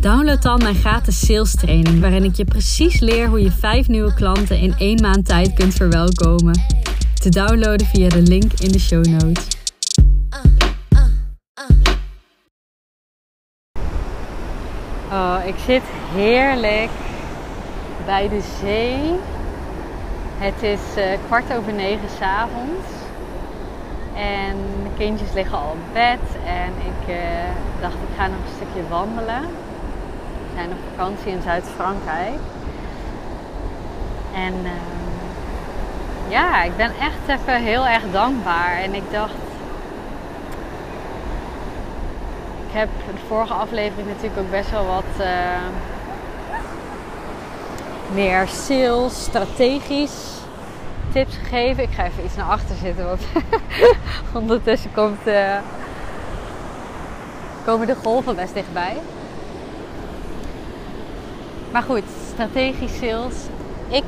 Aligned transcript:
download 0.00 0.42
dan 0.42 0.58
mijn 0.62 0.74
gratis 0.74 1.26
sales 1.26 1.54
training, 1.54 2.00
waarin 2.00 2.24
ik 2.24 2.34
je 2.34 2.44
precies 2.44 3.00
leer 3.00 3.28
hoe 3.28 3.42
je 3.42 3.50
vijf 3.50 3.88
nieuwe 3.88 4.14
klanten 4.14 4.58
in 4.58 4.74
één 4.78 5.00
maand 5.00 5.26
tijd 5.26 5.54
kunt 5.54 5.74
verwelkomen. 5.74 6.60
Te 7.14 7.28
downloaden 7.28 7.86
via 7.86 8.08
de 8.08 8.22
link 8.22 8.52
in 8.52 8.72
de 8.72 8.78
show 8.78 9.04
notes. 9.04 9.46
Oh, 15.12 15.36
ik 15.46 15.54
zit 15.66 15.82
heerlijk 16.14 16.90
bij 18.04 18.28
de 18.28 18.40
zee. 18.60 18.98
Het 20.38 20.62
is 20.62 20.80
uh, 20.98 21.04
kwart 21.26 21.52
over 21.52 21.72
negen 21.72 22.08
s'avonds. 22.18 22.88
En 24.14 24.56
de 24.82 24.90
kindjes 24.98 25.32
liggen 25.34 25.58
al 25.58 25.70
op 25.70 25.92
bed. 25.92 26.20
En 26.46 26.68
ik 26.68 27.08
uh, 27.08 27.16
dacht, 27.80 27.94
ik 27.94 28.16
ga 28.16 28.26
nog 28.26 28.36
een 28.36 28.54
stukje 28.56 28.88
wandelen. 28.88 29.68
We 30.50 30.56
zijn 30.56 30.70
op 30.70 30.78
vakantie 30.96 31.32
in 31.32 31.42
Zuid-Frankrijk. 31.42 32.38
En 34.34 34.54
uh, 34.62 34.70
ja, 36.28 36.62
ik 36.62 36.76
ben 36.76 36.90
echt 37.00 37.40
even 37.40 37.62
heel 37.62 37.86
erg 37.86 38.02
dankbaar. 38.12 38.76
En 38.82 38.94
ik 38.94 39.02
dacht, 39.10 39.34
ik 42.66 42.72
heb 42.76 42.88
de 43.06 43.26
vorige 43.28 43.52
aflevering 43.52 44.08
natuurlijk 44.08 44.40
ook 44.40 44.50
best 44.50 44.70
wel 44.70 44.86
wat 44.86 45.26
uh, 45.26 45.26
meer 48.14 48.48
sales, 48.48 49.22
strategisch 49.22 50.38
tips 51.12 51.36
gegeven. 51.36 51.82
Ik 51.82 51.92
ga 51.92 52.04
even 52.04 52.24
iets 52.24 52.36
naar 52.36 52.50
achter 52.50 52.76
zitten, 52.76 53.06
want 53.06 53.22
ondertussen 54.42 54.92
komt, 54.92 55.26
uh, 55.26 55.56
komen 57.64 57.86
de 57.86 57.94
golven 57.94 58.36
best 58.36 58.54
dichtbij. 58.54 58.96
Maar 61.70 61.82
goed, 61.82 62.02
strategisch 62.32 62.98
sales. 62.98 63.34
Ik 63.88 64.04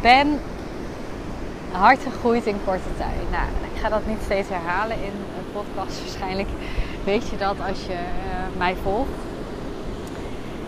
ben 0.00 0.40
hard 1.70 1.98
gegroeid 2.02 2.46
in 2.46 2.56
korte 2.64 2.96
tijd. 2.96 3.30
Nou, 3.30 3.44
ik 3.74 3.80
ga 3.80 3.88
dat 3.88 4.06
niet 4.06 4.18
steeds 4.24 4.48
herhalen 4.48 4.96
in 4.96 5.12
een 5.12 5.52
podcast. 5.52 6.00
Waarschijnlijk 6.02 6.48
weet 7.04 7.28
je 7.28 7.36
dat 7.36 7.56
als 7.68 7.86
je 7.86 7.92
uh, 7.92 8.58
mij 8.58 8.74
volgt. 8.82 9.10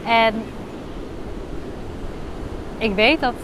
En 0.05 0.35
ik 2.79 2.95
weet 2.95 3.21
dat 3.21 3.35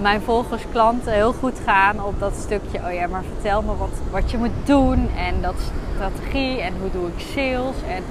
mijn 0.00 0.20
volgers, 0.20 0.62
klanten 0.72 1.12
heel 1.12 1.32
goed 1.32 1.60
gaan 1.64 2.04
op 2.04 2.20
dat 2.20 2.34
stukje. 2.34 2.78
Oh 2.86 2.92
ja, 2.92 3.06
maar 3.06 3.24
vertel 3.34 3.62
me 3.62 3.76
wat, 3.76 4.00
wat 4.10 4.30
je 4.30 4.38
moet 4.38 4.66
doen. 4.66 5.10
En 5.16 5.40
dat 5.40 5.56
strategie. 5.94 6.60
En 6.60 6.74
hoe 6.80 6.90
doe 6.90 7.06
ik 7.06 7.24
sales. 7.34 7.76
En 7.88 8.04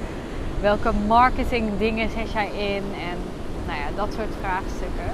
welke 0.62 0.92
marketing 1.08 1.78
dingen 1.78 2.10
zet 2.10 2.32
jij 2.32 2.48
in. 2.48 2.84
En 2.84 3.18
nou 3.68 3.80
ja, 3.80 3.88
dat 3.96 4.14
soort 4.14 4.34
vraagstukken. 4.42 5.12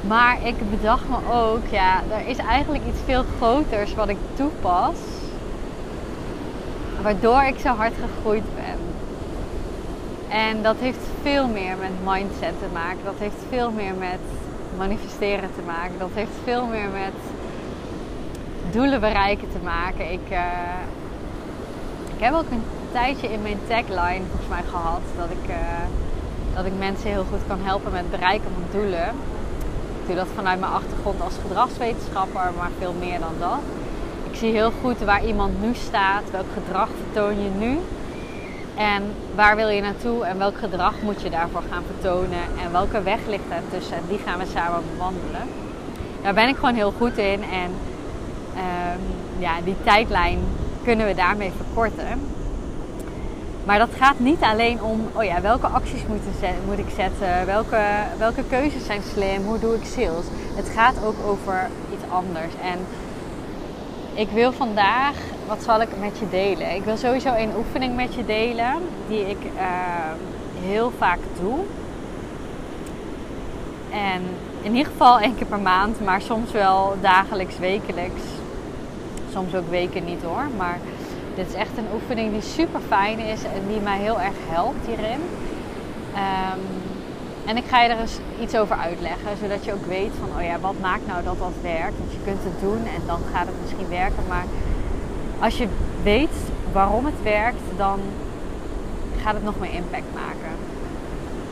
Maar 0.00 0.46
ik 0.46 0.70
bedacht 0.70 1.08
me 1.08 1.32
ook, 1.32 1.66
ja, 1.70 2.02
er 2.10 2.26
is 2.26 2.36
eigenlijk 2.36 2.84
iets 2.86 3.00
veel 3.04 3.24
groters 3.36 3.94
wat 3.94 4.08
ik 4.08 4.16
toepas. 4.34 4.96
Waardoor 7.02 7.42
ik 7.42 7.58
zo 7.58 7.68
hard 7.68 7.92
gegroeid 8.00 8.44
ben. 8.54 8.78
En 10.28 10.62
dat 10.62 10.76
heeft 10.78 10.98
veel 11.22 11.46
meer 11.46 11.76
met 11.76 11.90
mindset 12.04 12.58
te 12.58 12.66
maken. 12.72 12.98
Dat 13.04 13.18
heeft 13.18 13.42
veel 13.48 13.70
meer 13.70 13.94
met 13.94 14.18
manifesteren 14.76 15.50
te 15.54 15.62
maken. 15.66 15.98
Dat 15.98 16.10
heeft 16.14 16.30
veel 16.44 16.66
meer 16.66 16.88
met 16.88 17.14
doelen 18.70 19.00
bereiken 19.00 19.48
te 19.52 19.58
maken. 19.64 20.12
Ik, 20.12 20.30
uh, 20.30 20.38
ik 22.16 22.24
heb 22.24 22.34
ook 22.34 22.50
een 22.50 22.62
tijdje 22.92 23.32
in 23.32 23.42
mijn 23.42 23.58
tagline 23.68 24.24
volgens 24.28 24.48
mij 24.48 24.62
gehad 24.70 25.00
dat 25.16 25.30
ik, 25.30 25.50
uh, 25.50 25.56
dat 26.58 26.66
ik 26.66 26.78
mensen 26.78 27.10
heel 27.10 27.26
goed 27.30 27.46
kan 27.46 27.58
helpen 27.62 27.92
met 27.92 28.10
bereiken 28.10 28.50
van 28.54 28.80
doelen. 28.80 29.08
Ik 30.00 30.06
doe 30.06 30.16
dat 30.16 30.26
vanuit 30.34 30.60
mijn 30.60 30.72
achtergrond 30.72 31.20
als 31.20 31.34
gedragswetenschapper, 31.42 32.52
maar 32.56 32.70
veel 32.78 32.94
meer 32.98 33.18
dan 33.18 33.34
dat. 33.38 33.58
Ik 34.30 34.38
zie 34.38 34.52
heel 34.52 34.72
goed 34.82 34.98
waar 34.98 35.24
iemand 35.24 35.62
nu 35.62 35.74
staat, 35.74 36.30
welk 36.30 36.46
gedrag 36.54 36.88
vertoon 37.02 37.42
je 37.42 37.50
nu 37.58 37.78
en 38.76 39.02
waar 39.34 39.56
wil 39.56 39.68
je 39.68 39.80
naartoe 39.80 40.24
en 40.24 40.38
welk 40.38 40.58
gedrag 40.58 40.94
moet 41.02 41.22
je 41.22 41.30
daarvoor 41.30 41.62
gaan 41.70 41.82
vertonen 41.86 42.44
en 42.64 42.72
welke 42.72 43.02
weg 43.02 43.20
ligt 43.26 43.42
tussen 43.70 43.96
en 43.96 44.02
die 44.08 44.18
gaan 44.18 44.38
we 44.38 44.46
samen 44.54 44.82
bewandelen. 44.92 45.48
Daar 46.22 46.34
ben 46.34 46.48
ik 46.48 46.56
gewoon 46.56 46.74
heel 46.74 46.92
goed 46.98 47.16
in 47.18 47.42
en 47.42 47.70
um, 48.56 49.00
ja, 49.38 49.60
die 49.64 49.76
tijdlijn 49.84 50.38
kunnen 50.84 51.06
we 51.06 51.14
daarmee 51.14 51.52
verkorten. 51.56 52.37
Maar 53.68 53.78
dat 53.78 53.94
gaat 53.98 54.18
niet 54.18 54.42
alleen 54.42 54.82
om, 54.82 55.08
oh 55.12 55.24
ja, 55.24 55.40
welke 55.40 55.66
acties 55.66 56.06
moet, 56.06 56.20
moet 56.66 56.78
ik 56.78 56.92
zetten, 56.96 57.46
welke, 57.46 57.80
welke 58.18 58.42
keuzes 58.48 58.86
zijn 58.86 59.02
slim, 59.12 59.44
hoe 59.44 59.58
doe 59.58 59.74
ik 59.74 59.84
sales. 59.84 60.24
Het 60.54 60.68
gaat 60.68 61.04
ook 61.04 61.14
over 61.26 61.68
iets 61.92 62.12
anders. 62.12 62.52
En 62.62 62.78
ik 64.14 64.28
wil 64.30 64.52
vandaag 64.52 65.14
wat 65.46 65.62
zal 65.62 65.80
ik 65.80 65.88
met 66.00 66.18
je 66.18 66.28
delen? 66.30 66.74
Ik 66.74 66.84
wil 66.84 66.96
sowieso 66.96 67.34
een 67.34 67.56
oefening 67.56 67.96
met 67.96 68.14
je 68.14 68.24
delen 68.24 68.74
die 69.08 69.30
ik 69.30 69.44
uh, 69.54 69.60
heel 70.60 70.92
vaak 70.98 71.18
doe. 71.40 71.58
En 73.90 74.22
in 74.62 74.76
ieder 74.76 74.92
geval 74.92 75.20
één 75.20 75.36
keer 75.36 75.46
per 75.46 75.60
maand, 75.60 76.04
maar 76.04 76.20
soms 76.20 76.52
wel 76.52 76.94
dagelijks, 77.00 77.58
wekelijks. 77.58 78.22
Soms 79.32 79.54
ook 79.54 79.70
weken 79.70 80.04
niet 80.04 80.22
hoor. 80.22 80.44
Maar 80.56 80.78
dit 81.38 81.48
is 81.48 81.54
echt 81.54 81.78
een 81.78 81.92
oefening 81.94 82.32
die 82.32 82.42
super 82.42 82.80
fijn 82.88 83.18
is 83.18 83.44
en 83.44 83.62
die 83.68 83.80
mij 83.80 83.98
heel 83.98 84.20
erg 84.20 84.34
helpt 84.48 84.86
hierin. 84.86 85.20
Um, 86.14 86.62
en 87.44 87.56
ik 87.56 87.64
ga 87.68 87.82
je 87.82 87.88
er 87.88 88.00
eens 88.00 88.18
iets 88.40 88.56
over 88.56 88.76
uitleggen, 88.76 89.36
zodat 89.40 89.64
je 89.64 89.72
ook 89.72 89.86
weet 89.86 90.12
van, 90.20 90.28
oh 90.38 90.44
ja, 90.44 90.60
wat 90.60 90.80
maakt 90.80 91.06
nou 91.06 91.24
dat 91.24 91.38
dat 91.38 91.52
werkt? 91.62 91.98
Want 91.98 92.12
je 92.12 92.18
kunt 92.24 92.44
het 92.44 92.60
doen 92.60 92.86
en 92.86 93.02
dan 93.06 93.20
gaat 93.32 93.46
het 93.46 93.54
misschien 93.62 93.88
werken, 93.88 94.22
maar 94.28 94.44
als 95.40 95.58
je 95.58 95.68
weet 96.02 96.36
waarom 96.72 97.04
het 97.04 97.22
werkt, 97.22 97.62
dan 97.76 98.00
gaat 99.22 99.34
het 99.34 99.44
nog 99.44 99.58
meer 99.58 99.72
impact 99.72 100.14
maken. 100.14 100.54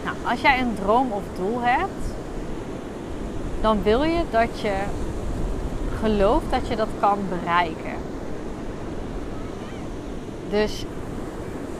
Nou, 0.04 0.16
als 0.30 0.41
jij 0.41 0.60
een 0.60 0.74
droom 0.74 1.12
of 1.12 1.22
doel 1.36 1.60
hebt, 1.60 2.04
dan 3.60 3.82
wil 3.82 4.03
je 4.03 4.22
dat 4.30 4.60
je 4.60 4.74
gelooft 6.00 6.50
dat 6.50 6.68
je 6.68 6.76
dat 6.76 6.88
kan 7.00 7.18
bereiken. 7.28 7.96
Dus 10.51 10.84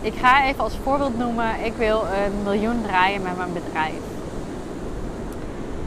ik 0.01 0.15
ga 0.15 0.45
even 0.45 0.65
als 0.65 0.79
voorbeeld 0.83 1.19
noemen: 1.19 1.65
ik 1.65 1.73
wil 1.77 2.01
een 2.01 2.43
miljoen 2.43 2.83
draaien 2.83 3.23
met 3.23 3.37
mijn 3.37 3.53
bedrijf. 3.53 4.01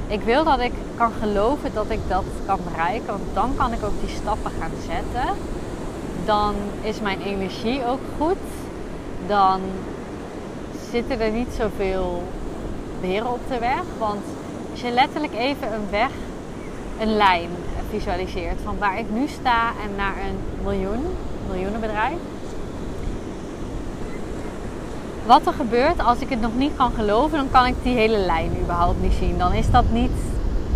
Ik 0.08 0.22
wil 0.22 0.44
dat 0.44 0.60
ik 0.60 0.74
kan 0.96 1.12
geloven 1.20 1.74
dat 1.74 1.90
ik 1.90 2.00
dat 2.08 2.24
kan 2.46 2.60
bereiken, 2.72 3.08
want 3.08 3.34
dan 3.34 3.56
kan 3.56 3.74
ik 3.74 3.84
ook 3.84 4.00
die 4.02 4.16
stappen 4.16 4.52
gaan 4.60 4.72
zetten 4.88 5.36
dan 6.30 6.56
is 6.82 7.00
mijn 7.02 7.22
energie 7.22 7.86
ook 7.86 8.00
goed. 8.18 8.38
Dan 9.28 9.62
zitten 10.92 11.20
er 11.20 11.32
niet 11.32 11.54
zoveel 11.58 12.24
beren 13.02 13.32
op 13.32 13.40
de 13.48 13.60
weg. 13.60 13.84
Want 13.98 14.24
als 14.72 14.82
je 14.82 14.92
letterlijk 14.92 15.34
even 15.34 15.74
een 15.74 15.90
weg, 15.90 16.12
een 17.00 17.16
lijn 17.16 17.50
visualiseert 17.90 18.60
van 18.64 18.78
waar 18.78 19.00
ik 19.00 19.10
nu 19.10 19.28
sta 19.28 19.72
en 19.84 19.96
naar 19.96 20.14
een 20.28 20.38
miljoen, 20.64 21.06
miljoenenbedrijf. 21.48 22.18
Wat 25.30 25.46
er 25.48 25.54
gebeurt 25.54 26.04
als 26.04 26.20
ik 26.20 26.30
het 26.30 26.42
nog 26.42 26.56
niet 26.56 26.72
kan 26.76 26.92
geloven, 26.92 27.38
dan 27.38 27.52
kan 27.52 27.66
ik 27.66 27.76
die 27.84 27.96
hele 27.96 28.18
lijn 28.18 28.52
überhaupt 28.62 29.02
niet 29.02 29.14
zien. 29.20 29.38
Dan 29.38 29.54
is 29.54 29.72
dat 29.72 29.84
niet 29.92 30.12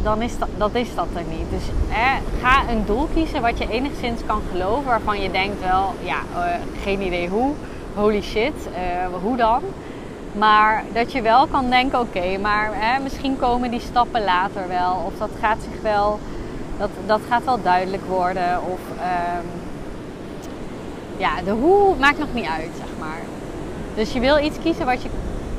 dan 0.03 0.21
is 0.21 0.37
dat, 0.37 0.47
dat 0.57 0.73
is 0.73 0.95
dat 0.95 1.07
er 1.15 1.23
niet. 1.29 1.49
Dus 1.49 1.63
ga 2.41 2.69
een 2.69 2.85
doel 2.85 3.07
kiezen 3.13 3.41
wat 3.41 3.57
je 3.57 3.69
enigszins 3.69 4.21
kan 4.25 4.41
geloven, 4.51 4.85
waarvan 4.85 5.21
je 5.21 5.31
denkt 5.31 5.59
wel, 5.59 5.93
ja, 6.03 6.17
uh, 6.35 6.43
geen 6.83 7.01
idee 7.01 7.29
hoe, 7.29 7.53
holy 7.95 8.21
shit, 8.21 8.53
uh, 8.71 9.21
hoe 9.21 9.37
dan? 9.37 9.61
Maar 10.37 10.83
dat 10.93 11.11
je 11.11 11.21
wel 11.21 11.47
kan 11.47 11.69
denken, 11.69 11.99
oké, 11.99 12.37
maar 12.37 12.71
misschien 13.03 13.37
komen 13.37 13.71
die 13.71 13.79
stappen 13.79 14.23
later 14.23 14.67
wel. 14.67 15.03
Of 15.05 15.13
dat 15.17 15.29
gaat 15.39 15.57
zich 15.71 15.81
wel, 15.81 16.19
dat, 16.77 16.89
dat 17.05 17.21
gaat 17.29 17.43
wel 17.43 17.61
duidelijk 17.61 18.03
worden. 18.07 18.59
Of 18.63 18.79
um, 18.89 19.49
ja, 21.17 21.41
de 21.45 21.51
hoe 21.51 21.95
maakt 21.99 22.17
nog 22.17 22.33
niet 22.33 22.47
uit, 22.47 22.71
zeg 22.77 22.89
maar. 22.99 23.32
Dus 23.95 24.13
je 24.13 24.19
wil 24.19 24.37
iets 24.37 24.57
kiezen 24.63 24.85
wat 24.85 25.01
je 25.01 25.09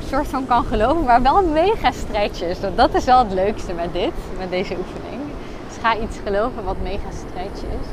soort 0.07 0.27
van 0.27 0.45
kan 0.47 0.65
geloven, 0.65 1.03
maar 1.03 1.21
wel 1.21 1.37
een 1.37 1.51
mega 1.51 1.91
stretch 1.91 2.41
is. 2.41 2.57
Dat 2.75 2.93
is 2.93 3.05
wel 3.05 3.19
het 3.19 3.33
leukste 3.33 3.73
met 3.73 3.93
dit, 3.93 4.13
met 4.37 4.49
deze 4.49 4.75
oefening. 4.77 5.21
Dus 5.67 5.77
ga 5.81 5.97
iets 5.97 6.17
geloven 6.23 6.63
wat 6.63 6.75
mega 6.83 7.09
stretch 7.11 7.61
is. 7.61 7.87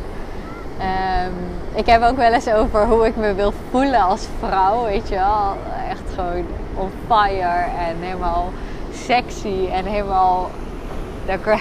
Um, 0.79 1.35
ik 1.75 1.87
heb 1.87 2.03
ook 2.03 2.17
wel 2.17 2.33
eens 2.33 2.49
over 2.49 2.87
hoe 2.87 3.07
ik 3.07 3.17
me 3.17 3.35
wil 3.35 3.53
voelen 3.71 4.01
als 4.01 4.27
vrouw, 4.39 4.85
weet 4.85 5.09
je 5.09 5.15
wel. 5.15 5.57
Echt 5.89 6.15
gewoon 6.15 6.45
on 6.75 6.91
fire 7.07 7.65
en 7.79 7.97
helemaal 8.01 8.53
sexy 8.93 9.67
en 9.73 9.85
helemaal 9.85 10.51
dat 11.27 11.39
ik 11.39 11.47
er 11.47 11.61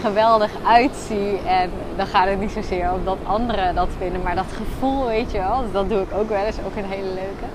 geweldig 0.00 0.50
uitzie. 0.66 1.38
En 1.46 1.70
dan 1.96 2.06
gaat 2.06 2.28
het 2.28 2.40
niet 2.40 2.50
zozeer 2.50 2.92
om 2.92 3.04
dat 3.04 3.18
anderen 3.24 3.74
dat 3.74 3.88
vinden, 3.98 4.22
maar 4.22 4.34
dat 4.34 4.52
gevoel, 4.56 5.06
weet 5.06 5.32
je 5.32 5.38
wel. 5.38 5.60
Dus 5.62 5.72
dat 5.72 5.88
doe 5.88 6.00
ik 6.00 6.12
ook 6.14 6.28
wel 6.28 6.44
eens, 6.44 6.56
ook 6.66 6.76
een 6.76 6.90
hele 6.90 7.08
leuke. 7.08 7.46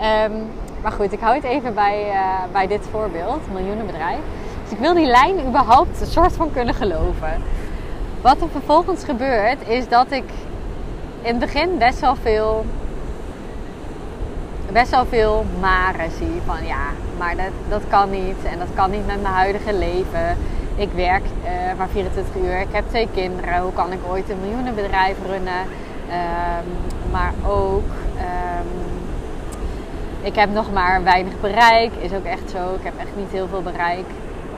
Um, 0.00 0.50
maar 0.82 0.92
goed, 0.92 1.12
ik 1.12 1.20
hou 1.20 1.34
het 1.34 1.44
even 1.44 1.74
bij, 1.74 2.08
uh, 2.08 2.52
bij 2.52 2.66
dit 2.66 2.86
voorbeeld, 2.90 3.52
miljoenenbedrijf. 3.52 4.18
Dus 4.62 4.72
ik 4.72 4.78
wil 4.78 4.94
die 4.94 5.06
lijn 5.06 5.46
überhaupt 5.46 6.00
een 6.00 6.06
soort 6.06 6.32
van 6.32 6.52
kunnen 6.52 6.74
geloven. 6.74 7.42
Wat 8.20 8.40
er 8.40 8.48
vervolgens 8.48 9.04
gebeurt, 9.04 9.68
is 9.68 9.88
dat 9.88 10.10
ik 10.10 10.24
in 11.22 11.34
het 11.34 11.38
begin 11.38 11.78
best 11.78 12.00
wel 12.00 12.16
veel, 12.16 12.64
best 14.72 14.90
wel 14.90 15.06
veel 15.06 15.44
maren 15.60 16.10
zie. 16.10 16.40
Van 16.46 16.66
ja, 16.66 16.84
maar 17.18 17.36
dat, 17.36 17.52
dat 17.68 17.82
kan 17.88 18.10
niet. 18.10 18.44
En 18.44 18.58
dat 18.58 18.68
kan 18.74 18.90
niet 18.90 19.06
met 19.06 19.22
mijn 19.22 19.34
huidige 19.34 19.74
leven. 19.74 20.36
Ik 20.76 20.88
werk 20.94 21.24
uh, 21.24 21.78
maar 21.78 21.88
24 21.88 22.34
uur. 22.42 22.60
Ik 22.60 22.72
heb 22.72 22.84
twee 22.88 23.08
kinderen. 23.14 23.60
Hoe 23.60 23.72
kan 23.72 23.92
ik 23.92 23.98
ooit 24.08 24.30
een 24.30 24.40
miljoenenbedrijf 24.40 25.16
runnen? 25.26 25.60
Um, 26.06 27.10
maar 27.10 27.32
ook, 27.46 27.88
um, 28.16 28.95
ik 30.22 30.34
heb 30.34 30.52
nog 30.52 30.72
maar 30.72 31.02
weinig 31.02 31.40
bereik. 31.40 31.92
Is 32.00 32.12
ook 32.12 32.24
echt 32.24 32.50
zo. 32.50 32.74
Ik 32.74 32.84
heb 32.84 32.98
echt 32.98 33.16
niet 33.16 33.30
heel 33.30 33.48
veel 33.48 33.62
bereik. 33.62 34.04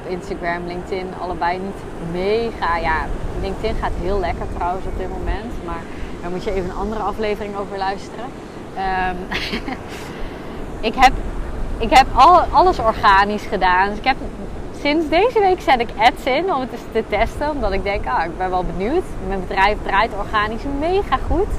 Op 0.03 0.11
Instagram, 0.11 0.67
LinkedIn, 0.67 1.07
allebei 1.21 1.59
niet 1.59 2.13
mega. 2.13 2.77
Ja, 2.77 2.97
LinkedIn 3.41 3.75
gaat 3.81 3.93
heel 4.01 4.21
lekker 4.21 4.47
trouwens 4.57 4.87
op 4.87 4.99
dit 4.99 5.09
moment. 5.09 5.53
Maar 5.65 5.83
daar 6.21 6.31
moet 6.31 6.45
je 6.45 6.53
even 6.53 6.71
een 6.71 6.77
andere 6.77 7.01
aflevering 7.01 7.57
over 7.57 7.79
luisteren. 7.79 8.25
Um, 8.77 9.17
ik 10.91 10.95
heb, 10.95 11.13
ik 11.79 11.91
heb 11.91 12.07
al, 12.15 12.41
alles 12.41 12.79
organisch 12.79 13.47
gedaan. 13.47 13.89
Dus 13.89 13.99
ik 13.99 14.05
heb, 14.05 14.17
sinds 14.81 15.09
deze 15.09 15.41
week 15.41 15.61
zet 15.61 15.81
ik 15.81 15.89
ads 15.99 16.25
in 16.25 16.55
om 16.55 16.61
het 16.61 16.71
te 16.93 17.05
testen. 17.09 17.51
Omdat 17.51 17.73
ik 17.73 17.83
denk, 17.83 18.07
ah, 18.07 18.25
ik 18.25 18.39
ben 18.39 18.51
wel 18.51 18.65
benieuwd. 18.65 19.05
Mijn 19.27 19.41
bedrijf 19.41 19.77
draait 19.83 20.13
organisch 20.19 20.63
mega 20.79 21.19
goed. 21.27 21.53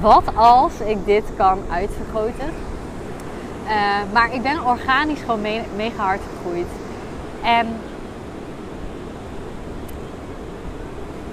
Wat 0.00 0.24
als 0.34 0.80
ik 0.80 1.04
dit 1.04 1.24
kan 1.36 1.58
uitvergroten? 1.70 2.50
Uh, 3.66 3.72
maar 4.12 4.34
ik 4.34 4.42
ben 4.42 4.64
organisch 4.64 5.20
gewoon 5.20 5.40
me 5.40 5.60
mega 5.76 6.02
hard 6.02 6.20
gegroeid. 6.34 6.66
En 7.42 7.66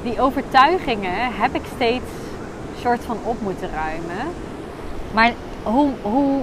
die 0.03 0.21
overtuigingen 0.21 1.33
heb 1.33 1.55
ik 1.55 1.61
steeds 1.75 2.05
soort 2.81 3.01
van 3.05 3.17
op 3.23 3.41
moeten 3.41 3.69
ruimen. 3.73 4.33
Maar 5.11 5.33
hoe, 5.63 5.89
hoe, 6.01 6.41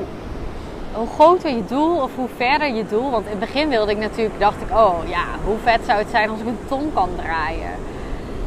hoe 0.92 1.06
groter 1.06 1.50
je 1.50 1.64
doel 1.64 2.02
of 2.02 2.10
hoe 2.14 2.28
verder 2.36 2.74
je 2.74 2.86
doel. 2.86 3.10
Want 3.10 3.24
in 3.24 3.30
het 3.30 3.40
begin 3.40 3.68
wilde 3.68 3.92
ik 3.92 3.98
natuurlijk, 3.98 4.40
dacht 4.40 4.60
ik, 4.60 4.70
oh 4.70 4.94
ja, 5.06 5.24
hoe 5.44 5.56
vet 5.62 5.80
zou 5.86 5.98
het 5.98 6.10
zijn 6.10 6.30
als 6.30 6.40
ik 6.40 6.46
een 6.46 6.58
ton 6.68 6.90
kan 6.94 7.08
draaien. 7.16 7.72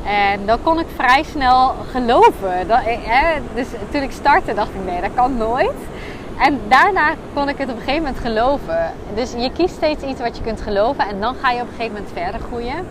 En 0.05 0.45
dan 0.45 0.57
kon 0.63 0.79
ik 0.79 0.87
vrij 0.95 1.23
snel 1.23 1.75
geloven. 1.91 2.67
Dat, 2.67 2.79
hè, 2.83 3.39
dus 3.53 3.67
toen 3.91 4.01
ik 4.01 4.11
startte 4.11 4.53
dacht 4.53 4.69
ik, 4.69 4.85
nee, 4.85 5.01
dat 5.01 5.13
kan 5.15 5.37
nooit. 5.37 5.71
En 6.39 6.59
daarna 6.67 7.13
kon 7.33 7.49
ik 7.49 7.57
het 7.57 7.69
op 7.69 7.75
een 7.75 7.81
gegeven 7.81 8.03
moment 8.03 8.21
geloven. 8.21 8.93
Dus 9.15 9.31
je 9.31 9.51
kiest 9.51 9.75
steeds 9.75 10.03
iets 10.03 10.21
wat 10.21 10.37
je 10.37 10.43
kunt 10.43 10.61
geloven 10.61 11.07
en 11.07 11.19
dan 11.19 11.35
ga 11.35 11.51
je 11.51 11.61
op 11.61 11.67
een 11.67 11.75
gegeven 11.75 11.93
moment 11.93 12.11
verder 12.13 12.39
groeien. 12.39 12.87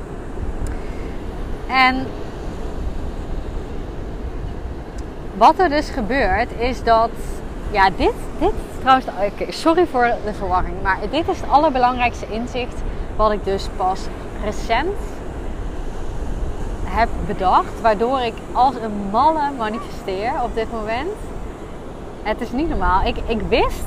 En 1.66 2.06
wat 5.36 5.58
er 5.58 5.68
dus 5.68 5.88
gebeurt 5.88 6.50
is 6.58 6.84
dat, 6.84 7.10
ja, 7.70 7.90
dit, 7.96 8.12
dit 8.38 8.52
trouwens, 8.80 9.06
sorry 9.48 9.86
voor 9.86 10.14
de 10.24 10.34
verwarring, 10.34 10.74
maar 10.82 10.98
dit 11.10 11.28
is 11.28 11.40
het 11.40 11.50
allerbelangrijkste 11.50 12.26
inzicht 12.28 12.82
wat 13.16 13.32
ik 13.32 13.44
dus 13.44 13.68
pas 13.76 14.00
recent 14.44 14.98
heb 16.84 17.08
bedacht, 17.26 17.80
waardoor 17.80 18.20
ik 18.20 18.34
als 18.52 18.74
een 18.74 19.08
malle 19.10 19.50
manifesteer 19.58 20.32
op 20.42 20.54
dit 20.54 20.72
moment. 20.72 21.10
Het 22.22 22.40
is 22.40 22.52
niet 22.52 22.68
normaal. 22.68 23.06
Ik, 23.06 23.16
ik 23.26 23.40
wist 23.48 23.84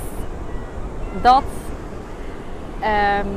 dat, 1.22 1.44
um, 2.82 3.32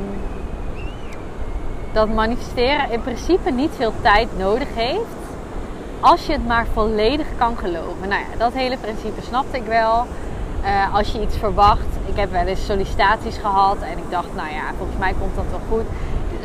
dat 1.93 2.09
manifesteren 2.09 2.91
in 2.91 3.01
principe 3.01 3.51
niet 3.51 3.71
veel 3.75 3.93
tijd 4.01 4.37
nodig 4.37 4.67
heeft 4.75 5.17
als 5.99 6.25
je 6.25 6.31
het 6.31 6.47
maar 6.47 6.65
volledig 6.73 7.27
kan 7.37 7.57
geloven. 7.57 8.07
Nou 8.07 8.21
ja, 8.21 8.37
dat 8.37 8.53
hele 8.53 8.77
principe 8.77 9.21
snapte 9.21 9.57
ik 9.57 9.65
wel. 9.65 10.05
Uh, 10.63 10.95
als 10.95 11.11
je 11.11 11.21
iets 11.21 11.37
verwacht. 11.37 11.87
Ik 12.05 12.15
heb 12.15 12.31
wel 12.31 12.45
eens 12.45 12.65
sollicitaties 12.65 13.37
gehad 13.37 13.77
en 13.81 13.97
ik 13.97 14.09
dacht, 14.09 14.35
nou 14.35 14.49
ja, 14.49 14.63
volgens 14.77 14.97
mij 14.97 15.13
komt 15.19 15.35
dat 15.35 15.45
wel 15.49 15.59
goed. 15.69 15.85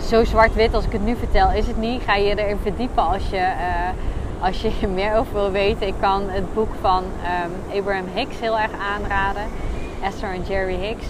Zo 0.05 0.25
zwart-wit 0.25 0.75
als 0.75 0.85
ik 0.85 0.93
het 0.93 1.05
nu 1.05 1.17
vertel 1.17 1.51
is 1.51 1.67
het 1.67 1.77
niet. 1.77 2.03
Ga 2.03 2.15
je 2.15 2.39
erin 2.39 2.59
verdiepen 2.63 3.03
als 3.03 3.29
je, 3.31 3.37
uh, 3.37 3.89
als 4.45 4.61
je 4.61 4.73
er 4.83 4.89
meer 4.89 5.17
over 5.17 5.33
wil 5.33 5.51
weten. 5.51 5.87
Ik 5.87 5.95
kan 6.01 6.31
het 6.31 6.55
boek 6.55 6.71
van 6.81 7.05
um, 7.05 7.79
Abraham 7.79 8.07
Hicks 8.15 8.41
heel 8.41 8.59
erg 8.59 8.73
aanraden. 8.73 9.43
Esther 10.03 10.33
en 10.33 10.43
Jerry 10.43 10.75
Hicks. 10.75 11.07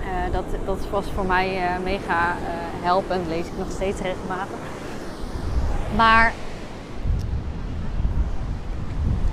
Uh, 0.00 0.32
dat, 0.32 0.44
dat 0.64 0.78
was 0.90 1.04
voor 1.14 1.26
mij 1.26 1.60
mega 1.82 2.34
helpend. 2.82 3.26
Lees 3.28 3.46
ik 3.46 3.58
nog 3.58 3.70
steeds 3.70 4.00
regelmatig. 4.00 4.56
Maar 5.96 6.32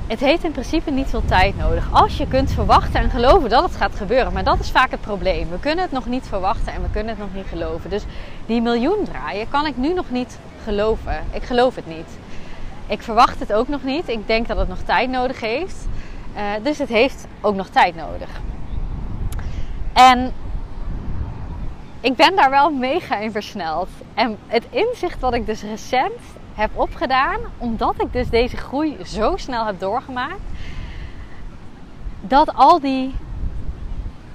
het 0.07 0.19
heeft 0.19 0.44
in 0.44 0.51
principe 0.51 0.91
niet 0.91 1.09
veel 1.09 1.25
tijd 1.25 1.57
nodig. 1.57 1.88
Als 1.91 2.17
je 2.17 2.27
kunt 2.27 2.51
verwachten 2.51 3.00
en 3.00 3.09
geloven 3.09 3.50
dat 3.50 3.63
het 3.63 3.75
gaat 3.75 3.95
gebeuren. 3.95 4.33
Maar 4.33 4.44
dat 4.44 4.59
is 4.59 4.71
vaak 4.71 4.91
het 4.91 5.01
probleem. 5.01 5.50
We 5.50 5.59
kunnen 5.59 5.83
het 5.83 5.91
nog 5.91 6.06
niet 6.06 6.27
verwachten 6.27 6.74
en 6.74 6.81
we 6.81 6.89
kunnen 6.91 7.15
het 7.15 7.19
nog 7.19 7.33
niet 7.33 7.47
geloven. 7.50 7.89
Dus 7.89 8.03
die 8.45 8.62
miljoen 8.62 9.03
draaien 9.03 9.50
kan 9.50 9.65
ik 9.65 9.77
nu 9.77 9.94
nog 9.94 10.09
niet 10.09 10.38
geloven. 10.63 11.24
Ik 11.31 11.44
geloof 11.44 11.75
het 11.75 11.88
niet. 11.88 12.07
Ik 12.91 13.01
verwacht 13.01 13.39
het 13.39 13.53
ook 13.53 13.67
nog 13.67 13.83
niet. 13.83 14.09
Ik 14.09 14.27
denk 14.27 14.47
dat 14.47 14.57
het 14.57 14.67
nog 14.67 14.81
tijd 14.81 15.09
nodig 15.09 15.39
heeft. 15.39 15.88
Uh, 16.35 16.41
dus 16.63 16.77
het 16.77 16.89
heeft 16.89 17.27
ook 17.41 17.55
nog 17.55 17.67
tijd 17.67 17.95
nodig. 17.95 18.29
En 19.93 20.33
ik 22.01 22.15
ben 22.15 22.36
daar 22.36 22.50
wel 22.50 22.71
mega 22.71 23.17
in 23.17 23.31
versneld. 23.31 23.89
En 24.13 24.38
het 24.48 24.65
inzicht 24.69 25.19
wat 25.19 25.33
ik 25.33 25.45
dus 25.45 25.62
recent 25.62 26.19
heb 26.53 26.69
opgedaan, 26.74 27.39
omdat 27.57 27.93
ik 27.98 28.13
dus 28.13 28.29
deze 28.29 28.57
groei 28.57 28.98
zo 29.05 29.38
snel 29.38 29.65
heb 29.65 29.79
doorgemaakt, 29.79 30.41
dat 32.21 32.53
al 32.53 32.79
die, 32.79 33.15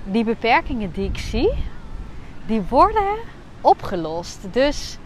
die 0.05 0.25
beperkingen 0.25 0.93
die 0.93 1.09
ik 1.09 1.19
zie, 1.19 1.53
die 2.47 2.63
worden 2.69 3.17
opgelost. 3.61 4.39
Dus 4.51 4.99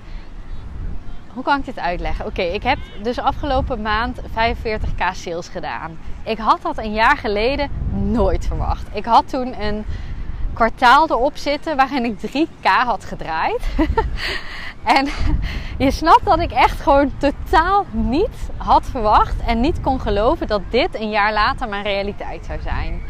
hoe 1.35 1.43
kan 1.43 1.59
ik 1.59 1.65
dit 1.65 1.79
uitleggen? 1.79 2.27
Oké, 2.27 2.43
ik 2.43 2.63
heb 2.63 2.79
dus 3.03 3.19
afgelopen 3.19 3.83
maand 3.83 4.21
45k 4.21 5.13
sales 5.13 5.49
gedaan. 5.49 5.99
Ik 6.25 6.39
had 6.39 6.63
dat 6.63 6.79
een 6.79 6.93
jaar 6.93 7.17
geleden 7.17 7.71
nooit 7.91 8.47
verwacht. 8.47 8.87
Ik 8.93 9.05
had 9.05 9.29
toen 9.29 9.63
een 9.63 9.85
kwartaal 10.53 11.11
erop 11.11 11.37
zitten 11.37 11.77
waarin 11.77 12.05
ik 12.05 12.19
3k 12.27 12.67
had 12.85 13.05
gedraaid. 13.05 13.67
En 14.85 15.09
je 15.79 15.91
snapt 15.91 16.25
dat 16.25 16.41
ik 16.41 16.51
echt 16.51 16.81
gewoon 16.81 17.13
totaal 17.19 17.87
niet 17.91 18.51
had 18.57 18.87
verwacht 18.91 19.35
en 19.47 19.61
niet 19.61 19.81
kon 19.81 20.01
geloven 20.01 20.47
dat 20.47 20.61
dit 20.71 21.01
een 21.01 21.11
jaar 21.11 21.33
later 21.33 21.69
mijn 21.69 21.83
realiteit 21.83 22.45
zou 22.45 22.61
zijn. 22.61 23.03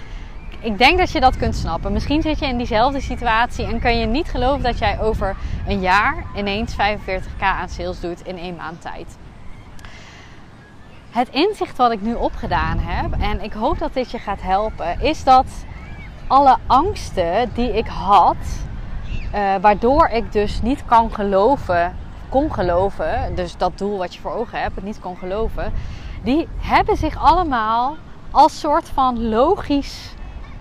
Ik 0.62 0.78
denk 0.78 0.98
dat 0.98 1.10
je 1.10 1.20
dat 1.20 1.36
kunt 1.36 1.56
snappen. 1.56 1.92
Misschien 1.92 2.22
zit 2.22 2.38
je 2.38 2.46
in 2.46 2.56
diezelfde 2.56 3.00
situatie 3.00 3.66
en 3.66 3.80
kan 3.80 3.98
je 3.98 4.06
niet 4.06 4.28
geloven 4.28 4.62
dat 4.62 4.78
jij 4.78 5.00
over 5.00 5.36
een 5.66 5.80
jaar 5.80 6.24
ineens 6.36 6.74
45k 6.74 7.40
aan 7.40 7.68
sales 7.68 8.00
doet 8.00 8.26
in 8.26 8.38
één 8.38 8.56
maand 8.56 8.80
tijd. 8.80 9.18
Het 11.10 11.28
inzicht 11.28 11.76
wat 11.76 11.92
ik 11.92 12.00
nu 12.00 12.14
opgedaan 12.14 12.78
heb, 12.78 13.20
en 13.20 13.42
ik 13.42 13.52
hoop 13.52 13.78
dat 13.78 13.94
dit 13.94 14.10
je 14.10 14.18
gaat 14.18 14.42
helpen, 14.42 15.00
is 15.00 15.24
dat 15.24 15.46
alle 16.26 16.56
angsten 16.66 17.50
die 17.54 17.76
ik 17.76 17.86
had, 17.86 18.36
uh, 19.34 19.54
waardoor 19.60 20.08
ik 20.08 20.32
dus 20.32 20.62
niet 20.62 20.84
kan 20.86 21.14
geloven, 21.14 21.96
kon 22.28 22.52
geloven, 22.52 23.34
dus 23.34 23.56
dat 23.56 23.78
doel 23.78 23.98
wat 23.98 24.14
je 24.14 24.20
voor 24.20 24.32
ogen 24.32 24.60
hebt, 24.60 24.74
het 24.74 24.84
niet 24.84 25.00
kon 25.00 25.16
geloven, 25.16 25.72
die 26.22 26.48
hebben 26.58 26.96
zich 26.96 27.16
allemaal 27.16 27.96
als 28.30 28.60
soort 28.60 28.88
van 28.88 29.28
logisch 29.28 30.14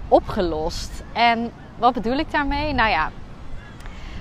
opgelost. 0.10 1.04
En 1.14 1.52
wat 1.78 1.94
bedoel 1.94 2.18
ik 2.18 2.32
daarmee? 2.32 2.74
Nou 2.74 2.90
ja, 2.90 3.12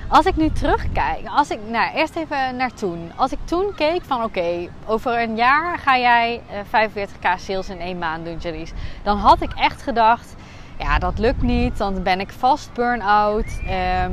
als 0.08 0.26
ik 0.26 0.36
nu 0.36 0.50
terugkijk, 0.50 1.26
als 1.26 1.50
ik, 1.50 1.58
nou 1.66 1.94
eerst 1.94 2.16
even 2.16 2.56
naar 2.56 2.72
toen. 2.72 3.12
Als 3.16 3.32
ik 3.32 3.38
toen 3.44 3.74
keek 3.74 4.04
van 4.04 4.24
oké, 4.24 4.68
over 4.86 5.22
een 5.22 5.36
jaar 5.36 5.78
ga 5.78 5.98
jij 5.98 6.40
45k 6.66 7.20
eh, 7.20 7.36
sales 7.36 7.68
in 7.68 7.80
één 7.80 7.98
maand 7.98 8.24
doen, 8.24 8.38
Jalies. 8.38 8.72
Dan 9.02 9.18
had 9.18 9.42
ik 9.42 9.52
echt 9.52 9.82
gedacht, 9.82 10.34
ja, 10.78 10.98
dat 10.98 11.18
lukt 11.18 11.42
niet. 11.42 11.78
Dan 11.78 12.02
ben 12.02 12.20
ik 12.20 12.30
vast 12.30 12.72
burn-out. 12.72 13.60
Ehm, 13.66 14.12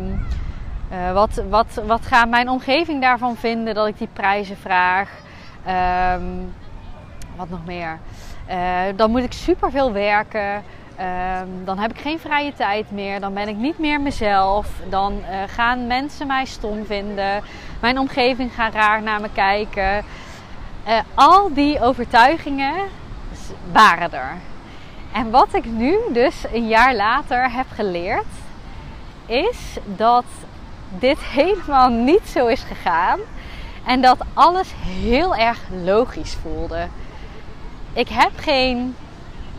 eh, 0.90 1.12
wat, 1.14 1.44
wat, 1.50 1.82
wat 1.88 2.06
gaat 2.06 2.30
mijn 2.30 2.50
omgeving 2.50 3.02
daarvan 3.02 3.36
vinden 3.36 3.74
dat 3.74 3.88
ik 3.88 3.98
die 3.98 4.10
prijzen 4.14 4.58
vraag? 4.58 5.10
Ehm, 5.66 6.24
wat 7.36 7.50
nog 7.50 7.66
meer? 7.66 8.00
Uh, 8.50 8.82
dan 8.96 9.12
moet 9.12 9.24
ik 9.24 9.34
superveel 9.34 9.92
werken. 9.92 10.64
Ehm, 10.98 11.48
dan 11.64 11.78
heb 11.80 11.92
ik 11.92 12.00
geen 12.00 12.20
vrije 12.20 12.54
tijd 12.54 12.92
meer. 12.92 13.20
Dan 13.20 13.34
ben 13.34 13.48
ik 13.48 13.56
niet 13.56 13.80
meer 13.80 14.02
mezelf. 14.02 14.68
Dan 14.90 15.14
uh, 15.14 15.38
gaan 15.48 15.88
mensen 15.88 16.28
mij 16.28 16.46
stom 16.46 16.86
vinden. 16.86 17.44
Mijn 17.80 18.00
omgeving 18.00 18.54
gaat 18.54 18.74
raar 18.74 19.02
naar 19.02 19.22
me 19.22 19.30
kijken. 19.34 20.04
al 21.14 21.54
die 21.54 21.82
overtuigingen 21.82 22.76
waren 23.72 24.14
er. 24.14 24.38
En 25.12 25.30
wat 25.30 25.54
ik 25.54 25.66
nu 25.66 25.98
dus 26.10 26.44
een 26.54 26.68
jaar 26.68 26.96
later 26.96 27.52
heb 27.52 27.66
geleerd, 27.76 28.26
is 29.26 29.78
dat 29.86 30.26
dit 30.90 31.20
helemaal 31.40 31.90
niet 31.90 32.28
zo 32.28 32.48
is 32.48 32.62
gegaan. 32.62 33.20
En 33.86 34.02
dat 34.02 34.18
alles 34.34 34.74
heel 34.78 35.36
erg 35.36 35.60
logisch 35.84 36.38
voelde. 36.42 36.88
Ik 37.94 38.08
heb 38.10 38.32
geen. 38.36 38.96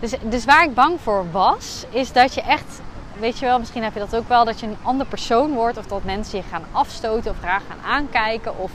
Dus, 0.00 0.15
dus 0.23 0.45
waar 0.45 0.65
ik 0.65 0.75
bang 0.75 1.00
voor 1.00 1.31
was, 1.31 1.85
is 1.91 2.12
dat 2.12 2.35
je 2.35 2.41
echt. 2.43 2.81
Weet 3.19 3.38
je 3.38 3.47
wel, 3.47 3.59
misschien 3.59 3.83
heb 3.83 3.93
je 3.93 3.99
dat 3.99 4.17
ook 4.17 4.29
wel, 4.29 4.45
dat 4.45 4.61
je 4.61 4.67
een 4.67 4.76
ander 4.83 5.07
persoon 5.07 5.53
wordt. 5.53 5.79
Of 5.79 5.87
dat 5.87 6.05
mensen 6.05 6.38
je 6.38 6.45
gaan 6.45 6.65
afstoten 6.73 7.31
of 7.31 7.43
raar 7.43 7.61
gaan 7.69 7.91
aankijken. 7.93 8.59
Of 8.59 8.71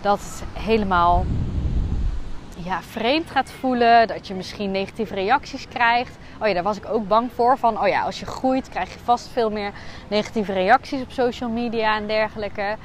dat 0.00 0.18
het 0.18 0.62
helemaal 0.62 1.24
ja, 2.56 2.82
vreemd 2.82 3.30
gaat 3.30 3.52
voelen. 3.60 4.08
Dat 4.08 4.26
je 4.26 4.34
misschien 4.34 4.70
negatieve 4.70 5.14
reacties 5.14 5.68
krijgt. 5.68 6.16
Oh 6.40 6.46
ja, 6.46 6.54
daar 6.54 6.62
was 6.62 6.76
ik 6.76 6.88
ook 6.88 7.08
bang 7.08 7.30
voor. 7.34 7.58
Van, 7.58 7.80
oh 7.80 7.88
ja, 7.88 8.02
als 8.02 8.20
je 8.20 8.26
groeit 8.26 8.68
krijg 8.68 8.92
je 8.92 8.98
vast 9.04 9.28
veel 9.32 9.50
meer 9.50 9.72
negatieve 10.08 10.52
reacties 10.52 11.00
op 11.00 11.10
social 11.10 11.50
media 11.50 11.96
en 11.96 12.06
dergelijke. 12.06 12.76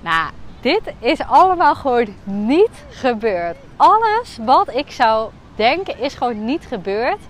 Nou, 0.00 0.30
dit 0.60 0.80
is 0.98 1.20
allemaal 1.20 1.74
gewoon 1.74 2.14
niet 2.24 2.84
gebeurd. 2.90 3.56
Alles 3.76 4.38
wat 4.44 4.74
ik 4.74 4.90
zou 4.90 5.30
denken 5.58 5.98
is 5.98 6.14
gewoon 6.14 6.44
niet 6.44 6.66
gebeurd. 6.66 7.20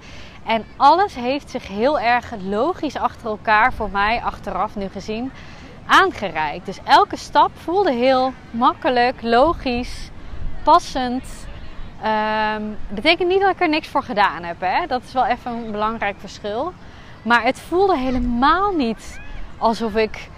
En 0.47 0.64
alles 0.76 1.14
heeft 1.14 1.50
zich 1.50 1.68
heel 1.68 2.00
erg 2.00 2.32
logisch 2.42 2.97
achter 2.97 3.26
elkaar, 3.26 3.73
voor 3.73 3.90
mij 3.90 4.20
achteraf 4.23 4.76
nu 4.76 4.88
gezien, 4.88 5.32
aangereikt. 5.87 6.66
Dus 6.66 6.78
elke 6.85 7.16
stap 7.16 7.50
voelde 7.54 7.92
heel 7.92 8.32
makkelijk, 8.50 9.23
logisch, 9.23 10.11
passend. 10.62 11.47
Um, 12.56 12.76
betekent 12.88 13.28
niet 13.28 13.40
dat 13.40 13.50
ik 13.50 13.61
er 13.61 13.68
niks 13.68 13.88
voor 13.88 14.02
gedaan 14.02 14.42
heb. 14.42 14.61
Hè? 14.61 14.87
Dat 14.87 15.02
is 15.02 15.12
wel 15.12 15.26
even 15.26 15.52
een 15.52 15.70
belangrijk 15.70 16.16
verschil. 16.18 16.73
Maar 17.23 17.42
het 17.42 17.61
voelde 17.61 17.97
helemaal 17.97 18.73
niet 18.73 19.20
alsof 19.58 19.97
ik 19.97 20.28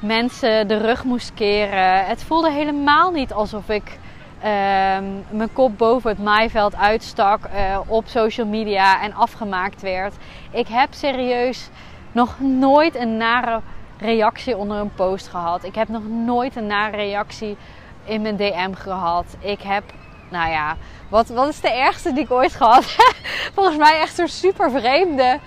mensen 0.00 0.68
de 0.68 0.76
rug 0.76 1.04
moest 1.04 1.34
keren. 1.34 2.06
Het 2.06 2.22
voelde 2.22 2.50
helemaal 2.50 3.10
niet 3.10 3.32
alsof 3.32 3.68
ik 3.68 3.98
ehm, 4.44 5.36
mijn 5.36 5.52
kop 5.52 5.78
boven 5.78 6.10
het 6.10 6.22
maaiveld 6.22 6.76
uitstak 6.76 7.40
uh, 7.54 7.78
op 7.86 8.06
social 8.06 8.46
media 8.46 9.02
en 9.02 9.14
afgemaakt 9.14 9.82
werd. 9.82 10.14
Ik 10.50 10.68
heb 10.68 10.94
serieus 10.94 11.70
nog 12.12 12.40
nooit 12.40 12.94
een 12.94 13.16
nare 13.16 13.60
reactie 13.98 14.56
onder 14.56 14.78
een 14.78 14.94
post 14.94 15.28
gehad. 15.28 15.64
Ik 15.64 15.74
heb 15.74 15.88
nog 15.88 16.08
nooit 16.08 16.56
een 16.56 16.66
nare 16.66 16.96
reactie 16.96 17.56
in 18.04 18.22
mijn 18.22 18.36
DM 18.36 18.72
gehad. 18.72 19.36
Ik 19.38 19.60
heb 19.62 19.84
nou 20.30 20.50
ja, 20.50 20.76
wat, 21.08 21.28
wat 21.28 21.48
is 21.48 21.60
de 21.60 21.72
ergste 21.72 22.12
die 22.12 22.24
ik 22.24 22.30
ooit 22.30 22.54
gehad? 22.54 22.84
Volgens 23.54 23.76
mij 23.76 24.00
echt 24.00 24.14
zo'n 24.14 24.28
super 24.28 24.70
vreemde 24.70 25.38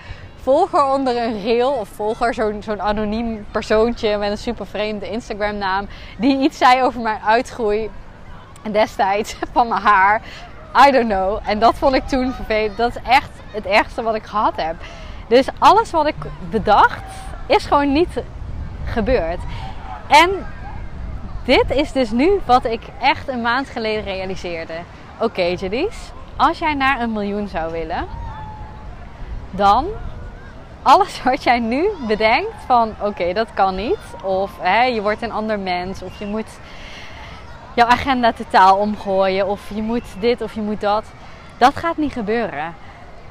volger 0.42 0.84
onder 0.84 1.16
een 1.16 1.42
reel. 1.42 1.70
Of 1.70 1.88
volger, 1.88 2.34
zo'n 2.34 2.62
zo'n 2.62 2.82
anoniem 2.82 3.46
persoontje 3.50 4.16
met 4.16 4.30
een 4.30 4.38
super 4.38 4.66
vreemde 4.66 5.10
Instagram 5.10 5.56
naam. 5.56 5.86
Die 6.18 6.38
iets 6.38 6.58
zei 6.58 6.82
over 6.82 7.00
mijn 7.00 7.20
uitgroei 7.26 7.90
destijds 8.70 9.36
van 9.52 9.68
mijn 9.68 9.80
haar. 9.80 10.20
I 10.86 10.90
don't 10.90 11.08
know. 11.08 11.38
En 11.44 11.58
dat 11.58 11.74
vond 11.74 11.94
ik 11.94 12.06
toen 12.06 12.32
vervelend. 12.32 12.76
Dat 12.76 12.96
is 12.96 13.02
echt 13.02 13.30
het 13.50 13.66
ergste 13.66 14.02
wat 14.02 14.14
ik 14.14 14.24
gehad 14.24 14.56
heb. 14.56 14.76
Dus 15.28 15.46
alles 15.58 15.90
wat 15.90 16.06
ik 16.06 16.14
bedacht 16.50 17.02
is 17.46 17.66
gewoon 17.66 17.92
niet 17.92 18.22
gebeurd. 18.84 19.38
En 20.06 20.30
dit 21.44 21.70
is 21.70 21.92
dus 21.92 22.10
nu 22.10 22.40
wat 22.44 22.64
ik 22.64 22.82
echt 23.00 23.28
een 23.28 23.42
maand 23.42 23.68
geleden 23.68 24.04
realiseerde. 24.04 24.74
Oké, 25.20 25.56
okay, 25.56 25.88
als 26.36 26.58
jij 26.58 26.74
naar 26.74 27.00
een 27.00 27.12
miljoen 27.12 27.48
zou 27.48 27.72
willen, 27.72 28.06
dan 29.50 29.86
alles 30.82 31.22
wat 31.22 31.42
jij 31.42 31.58
nu 31.58 31.88
bedenkt 32.06 32.54
van 32.66 32.94
oké, 33.00 33.32
dat 33.32 33.48
kan 33.54 33.74
niet. 33.74 33.98
Of 34.22 34.50
je 34.92 35.02
wordt 35.02 35.22
een 35.22 35.32
ander 35.32 35.58
mens. 35.58 36.02
Of 36.02 36.18
je 36.18 36.26
moet 36.26 36.58
jouw 37.78 37.86
agenda 37.86 38.32
totaal 38.32 38.76
omgooien. 38.76 39.46
Of 39.46 39.70
je 39.74 39.82
moet 39.82 40.20
dit 40.20 40.40
of 40.40 40.54
je 40.54 40.60
moet 40.60 40.80
dat. 40.80 41.04
Dat 41.58 41.76
gaat 41.76 41.96
niet 41.96 42.12
gebeuren. 42.12 42.74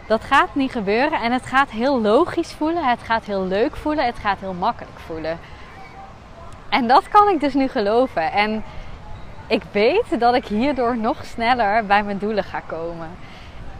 Dat 0.05 0.23
gaat 0.23 0.55
niet 0.55 0.71
gebeuren. 0.71 1.21
En 1.21 1.31
het 1.31 1.45
gaat 1.45 1.69
heel 1.69 2.01
logisch 2.01 2.53
voelen. 2.53 2.85
Het 2.85 2.99
gaat 3.03 3.25
heel 3.25 3.43
leuk 3.43 3.75
voelen. 3.75 4.05
Het 4.05 4.17
gaat 4.17 4.39
heel 4.39 4.53
makkelijk 4.53 4.99
voelen. 5.05 5.39
En 6.69 6.87
dat 6.87 7.07
kan 7.09 7.29
ik 7.29 7.39
dus 7.39 7.53
nu 7.53 7.67
geloven. 7.67 8.31
En 8.31 8.63
ik 9.47 9.61
weet 9.71 10.19
dat 10.19 10.35
ik 10.35 10.45
hierdoor 10.45 10.97
nog 10.97 11.25
sneller 11.25 11.85
bij 11.85 12.03
mijn 12.03 12.17
doelen 12.17 12.43
ga 12.43 12.61
komen. 12.65 13.09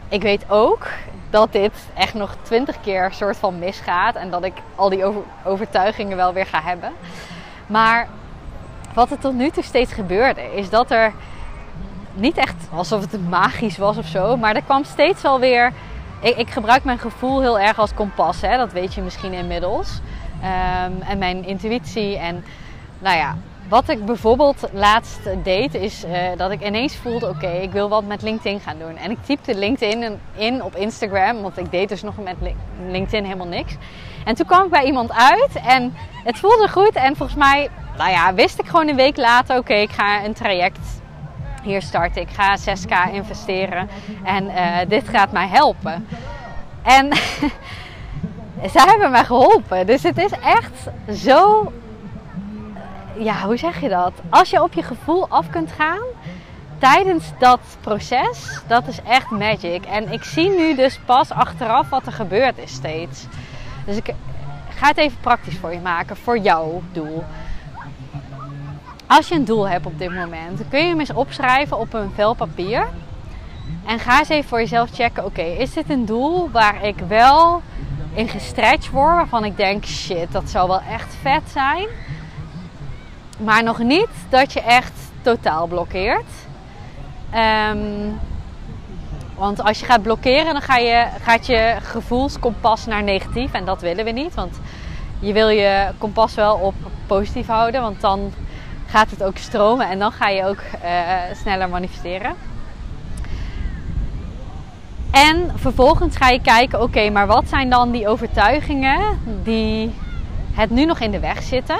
Ik 0.08 0.22
weet 0.22 0.50
ook 0.50 0.86
dat 1.30 1.52
dit 1.52 1.88
echt 1.94 2.14
nog 2.14 2.36
twintig 2.42 2.80
keer 2.80 3.12
soort 3.12 3.36
van 3.36 3.58
misgaat. 3.58 4.14
En 4.14 4.30
dat 4.30 4.44
ik 4.44 4.54
al 4.74 4.88
die 4.88 5.04
overtuigingen 5.44 6.16
wel 6.16 6.32
weer 6.32 6.46
ga 6.46 6.62
hebben. 6.62 6.92
Maar 7.66 8.08
wat 8.98 9.10
er 9.10 9.18
tot 9.18 9.34
nu 9.34 9.50
toe 9.50 9.62
steeds 9.62 9.92
gebeurde, 9.92 10.54
is 10.54 10.70
dat 10.70 10.90
er 10.90 11.12
niet 12.14 12.36
echt 12.36 12.68
alsof 12.72 13.10
het 13.10 13.28
magisch 13.28 13.76
was 13.76 13.96
of 13.96 14.06
zo. 14.06 14.36
Maar 14.36 14.54
er 14.54 14.62
kwam 14.62 14.84
steeds 14.84 15.22
wel 15.22 15.40
weer. 15.40 15.72
Ik, 16.20 16.36
ik 16.36 16.50
gebruik 16.50 16.84
mijn 16.84 16.98
gevoel 16.98 17.40
heel 17.40 17.58
erg 17.58 17.78
als 17.78 17.94
kompas. 17.94 18.40
Hè? 18.40 18.56
Dat 18.56 18.72
weet 18.72 18.94
je 18.94 19.02
misschien 19.02 19.32
inmiddels. 19.32 20.00
Ehm, 20.42 20.92
en 21.08 21.18
mijn 21.18 21.44
intuïtie. 21.44 22.16
En 22.16 22.44
nou 22.98 23.16
ja, 23.16 23.36
wat 23.68 23.88
ik 23.88 24.04
bijvoorbeeld 24.04 24.68
laatst 24.72 25.20
deed, 25.42 25.74
is 25.74 26.04
uh, 26.04 26.12
dat 26.36 26.50
ik 26.50 26.66
ineens 26.66 26.96
voelde: 26.96 27.28
oké, 27.28 27.50
ik 27.50 27.72
wil 27.72 27.88
wat 27.88 28.04
met 28.04 28.22
LinkedIn 28.22 28.60
gaan 28.60 28.78
doen. 28.78 28.96
En 28.96 29.10
ik 29.10 29.18
typte 29.24 29.54
LinkedIn 29.54 30.18
in 30.36 30.62
op 30.62 30.76
Instagram, 30.76 31.42
want 31.42 31.58
ik 31.58 31.70
deed 31.70 31.88
dus 31.88 32.02
nog 32.02 32.14
met 32.16 32.36
LinkedIn 32.88 33.24
helemaal 33.24 33.46
niks. 33.46 33.74
En 34.24 34.34
toen 34.34 34.46
kwam 34.46 34.64
ik 34.64 34.70
bij 34.70 34.84
iemand 34.84 35.12
uit 35.12 35.60
en 35.66 35.94
het 36.24 36.38
voelde 36.38 36.68
goed. 36.68 36.94
En 36.94 37.16
volgens 37.16 37.38
mij, 37.38 37.68
nou 37.98 38.10
ja, 38.10 38.34
wist 38.34 38.58
ik 38.58 38.66
gewoon 38.66 38.88
een 38.88 38.96
week 38.96 39.16
later: 39.16 39.58
oké, 39.58 39.74
ik 39.74 39.90
ga 39.90 40.24
een 40.24 40.34
traject 40.34 41.00
hier 41.62 41.82
starten. 41.82 42.22
Ik 42.22 42.30
ga 42.30 42.56
6k 42.58 43.12
investeren 43.12 43.88
en 44.24 44.44
uh, 44.44 44.76
dit 44.88 45.08
gaat 45.08 45.32
mij 45.32 45.48
helpen. 45.48 46.08
En 46.82 47.12
zij 48.72 48.84
hebben 48.84 49.10
mij 49.10 49.24
geholpen. 49.24 49.86
Dus 49.86 50.02
het 50.02 50.18
is 50.18 50.30
echt 50.30 50.88
zo 51.12 51.72
ja, 53.18 53.42
hoe 53.44 53.56
zeg 53.56 53.80
je 53.80 53.88
dat? 53.88 54.12
Als 54.28 54.50
je 54.50 54.62
op 54.62 54.72
je 54.72 54.82
gevoel 54.82 55.28
af 55.28 55.50
kunt 55.50 55.72
gaan 55.72 56.02
tijdens 56.78 57.24
dat 57.38 57.60
proces, 57.80 58.60
dat 58.66 58.86
is 58.86 59.02
echt 59.02 59.30
magic. 59.30 59.84
En 59.84 60.12
ik 60.12 60.24
zie 60.24 60.50
nu 60.50 60.74
dus 60.74 60.98
pas 61.04 61.30
achteraf 61.30 61.88
wat 61.88 62.06
er 62.06 62.12
gebeurd 62.12 62.58
is 62.58 62.72
steeds. 62.72 63.26
Dus 63.86 63.96
ik 63.96 64.14
ga 64.74 64.86
het 64.86 64.96
even 64.96 65.18
praktisch 65.20 65.56
voor 65.56 65.72
je 65.72 65.80
maken, 65.80 66.16
voor 66.16 66.38
jouw 66.38 66.82
doel. 66.92 67.24
Als 69.08 69.28
je 69.28 69.34
een 69.34 69.44
doel 69.44 69.68
hebt 69.68 69.86
op 69.86 69.98
dit 69.98 70.14
moment, 70.14 70.60
kun 70.68 70.80
je 70.80 70.86
hem 70.86 71.00
eens 71.00 71.12
opschrijven 71.12 71.78
op 71.78 71.94
een 71.94 72.10
vel 72.14 72.34
papier. 72.34 72.88
En 73.84 73.98
ga 73.98 74.18
eens 74.18 74.28
even 74.28 74.48
voor 74.48 74.58
jezelf 74.58 74.90
checken: 74.90 75.24
oké, 75.24 75.42
is 75.42 75.72
dit 75.72 75.90
een 75.90 76.04
doel 76.04 76.50
waar 76.50 76.84
ik 76.84 76.98
wel 77.08 77.62
in 78.14 78.28
gestretched 78.28 78.90
word, 78.90 79.14
waarvan 79.14 79.44
ik 79.44 79.56
denk: 79.56 79.84
shit, 79.84 80.32
dat 80.32 80.50
zou 80.50 80.68
wel 80.68 80.80
echt 80.80 81.14
vet 81.22 81.42
zijn? 81.52 81.86
Maar 83.38 83.62
nog 83.62 83.78
niet 83.78 84.08
dat 84.28 84.52
je 84.52 84.60
echt 84.60 84.92
totaal 85.22 85.66
blokkeert. 85.66 86.30
Um, 87.34 88.18
want 89.34 89.62
als 89.62 89.80
je 89.80 89.86
gaat 89.86 90.02
blokkeren, 90.02 90.52
dan 90.52 90.62
ga 90.62 90.76
je, 90.76 91.06
gaat 91.22 91.46
je 91.46 91.76
gevoelskompas 91.82 92.86
naar 92.86 93.02
negatief. 93.02 93.52
En 93.52 93.64
dat 93.64 93.80
willen 93.80 94.04
we 94.04 94.10
niet. 94.10 94.34
Want 94.34 94.60
je 95.18 95.32
wil 95.32 95.48
je 95.48 95.88
kompas 95.98 96.34
wel 96.34 96.54
op 96.56 96.74
positief 97.06 97.46
houden. 97.46 97.80
Want 97.80 98.00
dan 98.00 98.32
gaat 98.88 99.10
het 99.10 99.22
ook 99.22 99.36
stromen 99.36 99.88
en 99.88 99.98
dan 99.98 100.12
ga 100.12 100.28
je 100.28 100.44
ook 100.44 100.60
uh, 100.84 101.12
sneller 101.34 101.68
manifesteren. 101.68 102.34
En 105.10 105.52
vervolgens 105.54 106.16
ga 106.16 106.28
je 106.28 106.40
kijken, 106.40 106.82
oké, 106.82 107.10
maar 107.10 107.26
wat 107.26 107.48
zijn 107.48 107.70
dan 107.70 107.90
die 107.90 108.08
overtuigingen 108.08 109.00
die 109.42 109.94
het 110.52 110.70
nu 110.70 110.84
nog 110.84 111.00
in 111.00 111.10
de 111.10 111.20
weg 111.20 111.42
zitten? 111.42 111.78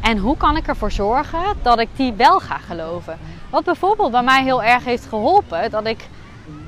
En 0.00 0.18
hoe 0.18 0.36
kan 0.36 0.56
ik 0.56 0.66
ervoor 0.66 0.92
zorgen 0.92 1.42
dat 1.62 1.78
ik 1.78 1.88
die 1.96 2.12
wel 2.12 2.38
ga 2.40 2.58
geloven? 2.58 3.18
Wat 3.50 3.64
bijvoorbeeld 3.64 4.10
bij 4.10 4.22
mij 4.22 4.42
heel 4.42 4.62
erg 4.62 4.84
heeft 4.84 5.06
geholpen, 5.08 5.70
dat 5.70 5.86
ik 5.86 6.08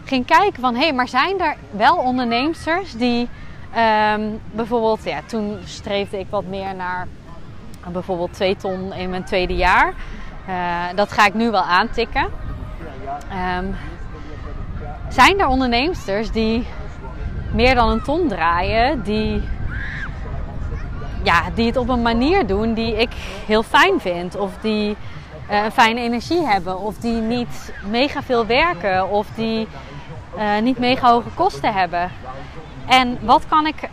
ging 0.05 0.27
kijken 0.27 0.61
van 0.61 0.75
hé, 0.75 0.81
hey, 0.81 0.93
maar 0.93 1.09
zijn 1.09 1.41
er 1.41 1.57
wel 1.71 1.97
onderneemsters 1.97 2.93
die 2.93 3.29
Ehm, 3.75 4.23
bijvoorbeeld, 4.51 5.05
ja, 5.05 5.21
toen 5.27 5.59
streefde 5.65 6.19
ik 6.19 6.27
wat 6.31 6.45
meer 6.45 6.75
naar 6.75 7.09
bijvoorbeeld 7.93 8.33
2 8.33 8.57
ton 8.57 8.93
in 8.93 9.11
mijn 9.11 9.25
tweede 9.25 9.55
jaar. 9.55 9.95
Uh, 10.49 10.85
dat 10.95 11.13
ga 11.13 11.27
ik 11.27 11.35
nu 11.35 11.51
wel 11.51 11.63
aantikken. 11.63 12.27
Um, 13.59 13.77
zijn 15.09 15.41
er 15.41 15.47
onderneemsters 15.47 16.31
die 16.31 16.67
meer 17.53 17.75
dan 17.75 17.91
een 17.91 18.03
ton 18.03 18.29
draaien, 18.29 19.03
die, 19.03 19.43
ja, 21.23 21.43
die 21.55 21.67
het 21.67 21.77
op 21.77 21.89
een 21.89 22.03
manier 22.03 22.47
doen 22.47 22.75
die 22.75 22.97
ik 22.97 23.11
heel 23.47 23.63
fijn 23.63 24.01
vind, 24.01 24.37
of 24.37 24.53
die 24.61 24.97
uh, 25.51 25.65
een 25.65 25.73
fijne 25.73 26.01
energie 26.01 26.47
hebben, 26.47 26.79
of 26.79 26.99
die 26.99 27.21
niet 27.21 27.73
mega 27.91 28.23
veel 28.23 28.47
werken, 28.47 29.11
of 29.11 29.27
die 29.35 29.69
uh, 30.37 30.59
niet 30.63 30.79
mega 30.79 31.11
hoge 31.11 31.31
kosten 31.35 31.73
hebben. 31.73 32.11
En 32.89 33.19
wat 33.21 33.47
kan 33.49 33.67
ik, 33.67 33.89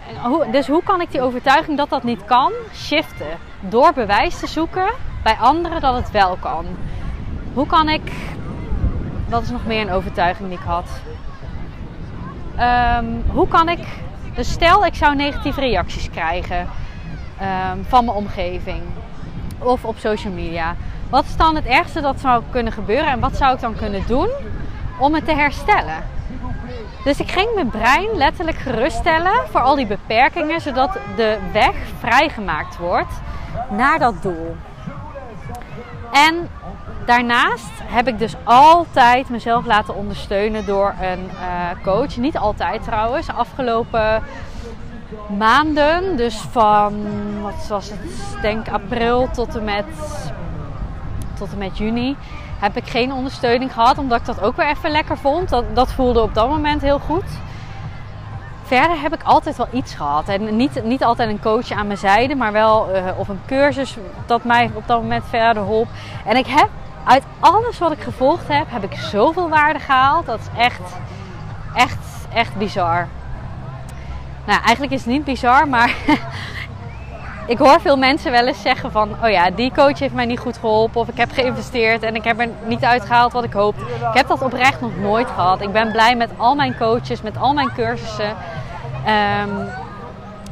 dus 0.52 0.68
hoe 0.68 0.84
kan 0.84 1.02
ik 1.02 1.12
die 1.12 1.22
overtuiging 1.22 1.78
dat 1.78 1.90
dat 1.90 2.04
niet 2.04 2.26
kan 2.26 2.52
shiften? 2.74 3.38
Door 3.60 3.94
bewijs 3.94 4.40
te 4.40 4.48
zoeken 4.48 4.88
bij 5.24 5.36
anderen 5.40 5.82
dat 5.82 5.96
het 5.96 6.12
wel 6.12 6.38
kan. 6.40 6.66
Hoe 7.54 7.68
kan 7.68 7.90
ik, 7.90 8.12
wat 9.30 9.42
is 9.42 9.50
nog 9.50 9.66
meer 9.66 9.82
een 9.82 9.92
overtuiging 9.92 10.50
die 10.50 10.58
ik 10.58 10.64
had? 10.66 10.90
Um, 13.00 13.24
hoe 13.28 13.48
kan 13.48 13.70
ik, 13.70 13.88
dus 14.36 14.52
stel 14.52 14.86
ik 14.86 14.96
zou 14.96 15.16
negatieve 15.16 15.60
reacties 15.60 16.10
krijgen 16.10 16.60
um, 16.60 17.86
van 17.88 18.06
mijn 18.06 18.18
omgeving 18.18 18.82
of 19.60 19.86
op 19.86 19.98
social 19.98 20.34
media. 20.34 20.76
Wat 21.10 21.26
is 21.26 21.38
dan 21.38 21.56
het 21.56 21.66
ergste 21.66 22.02
dat 22.02 22.20
zou 22.20 22.44
kunnen 22.52 22.74
gebeuren 22.74 23.08
en 23.08 23.20
wat 23.20 23.36
zou 23.36 23.54
ik 23.54 23.60
dan 23.60 23.76
kunnen 23.76 24.04
doen 24.08 24.30
om 25.00 25.14
het 25.14 25.26
te 25.26 25.34
herstellen? 25.34 26.15
Dus 27.06 27.20
ik 27.20 27.32
ging 27.32 27.50
mijn 27.56 27.70
brein 27.70 28.18
letterlijk 28.18 28.58
geruststellen 28.58 29.48
voor 29.50 29.62
al 29.62 29.76
die 29.76 29.86
beperkingen, 29.86 30.62
zodat 30.62 30.98
de 31.16 31.38
weg 31.54 31.76
vrijgemaakt 32.00 32.78
wordt 32.78 33.14
naar 33.70 34.00
dat 34.00 34.22
doel. 34.22 34.56
En 36.12 36.50
daarnaast 37.06 37.72
heb 37.84 38.08
ik 38.08 38.20
dus 38.20 38.36
altijd 38.44 39.30
mezelf 39.30 39.66
laten 39.66 39.96
ondersteunen 39.96 40.66
door 40.66 40.94
een 41.02 41.30
uh, 41.34 41.84
coach. 41.84 42.18
Niet 42.18 42.38
altijd 42.38 42.84
trouwens. 42.84 43.28
Afgelopen 43.30 44.24
maanden, 45.38 46.18
dus 46.18 46.36
van 46.36 46.94
wat 47.42 47.68
was 47.68 47.90
het, 47.90 48.42
denk 48.42 48.68
april 48.68 49.30
tot 49.32 49.56
en 49.56 49.64
met, 49.64 49.86
tot 51.38 51.52
en 51.52 51.58
met 51.58 51.78
juni, 51.78 52.16
heb 52.60 52.78
ik 52.78 52.88
geen 52.88 53.14
ondersteuning 53.14 53.74
gehad. 53.74 53.98
Omdat 53.98 54.20
ik 54.20 54.26
dat 54.26 54.42
ook 54.42 54.56
weer 54.56 54.68
even 54.68 54.92
lekker 54.92 55.18
vond. 55.18 55.50
Dat, 55.50 55.76
dat 55.76 55.94
voelde 55.94 56.22
op 56.22 56.34
dat 56.34 56.50
moment 56.50 56.82
heel 56.82 57.00
goed. 57.00 57.24
Verder 58.64 59.02
heb 59.02 59.14
ik 59.14 59.24
altijd 59.24 59.58
wel 59.58 59.68
iets 59.72 59.94
gehad. 59.94 60.28
En 60.28 60.56
niet, 60.56 60.84
niet 60.84 61.04
altijd 61.04 61.30
een 61.30 61.42
coach 61.42 61.72
aan 61.72 61.88
mijn 61.88 62.00
zijde, 62.00 62.36
maar 62.36 62.52
wel 62.52 62.96
uh, 62.96 63.06
of 63.18 63.28
een 63.28 63.42
cursus 63.46 63.98
dat 64.26 64.44
mij 64.44 64.72
op 64.74 64.88
dat 64.88 65.02
moment 65.02 65.24
verder 65.30 65.66
hielp. 65.66 65.88
En 66.26 66.38
ik 66.38 66.48
heb 66.48 66.70
uit 67.04 67.24
alles 67.40 67.78
wat 67.78 67.92
ik 67.92 68.02
gevolgd 68.02 68.48
heb, 68.48 68.66
heb 68.70 68.84
ik 68.84 68.94
zoveel 68.94 69.50
waarde 69.50 69.80
gehaald. 69.80 70.26
Dat 70.26 70.40
is 70.40 70.60
echt, 70.60 70.82
echt, 71.74 72.28
echt 72.34 72.56
bizar. 72.56 73.08
Nou, 74.46 74.62
eigenlijk 74.62 74.92
is 74.92 75.00
het 75.00 75.14
niet 75.14 75.24
bizar, 75.24 75.68
maar 75.68 75.96
ik 77.48 77.58
hoor 77.58 77.82
veel 77.82 77.98
mensen 77.98 78.32
wel 78.32 78.48
eens 78.48 78.62
zeggen 78.62 78.92
van... 78.92 79.10
oh 79.24 79.30
ja, 79.30 79.50
die 79.50 79.72
coach 79.72 80.00
heeft 80.00 80.14
mij 80.14 80.26
niet 80.26 80.40
goed 80.40 80.58
geholpen 80.58 81.02
of 81.02 81.08
ik 81.08 81.18
heb 81.18 81.32
geïnvesteerd 81.32 82.04
en 82.04 82.16
ik 82.16 82.24
heb 82.24 82.40
er 82.40 82.50
niet 82.66 82.84
uitgehaald 82.84 83.34
wat 83.34 83.44
ik 83.44 83.54
hoopte. 83.54 83.82
Ik 83.82 84.18
heb 84.18 84.28
dat 84.28 84.42
oprecht 84.42 84.82
nog 84.82 84.98
nooit 85.02 85.28
gehad. 85.28 85.62
Ik 85.62 85.72
ben 85.72 85.92
blij 85.92 86.16
met 86.16 86.30
al 86.38 86.56
mijn 86.56 86.78
coaches, 86.78 87.22
met 87.22 87.38
al 87.38 87.54
mijn 87.54 87.74
cursussen. 87.74 88.30
Um, 88.30 89.68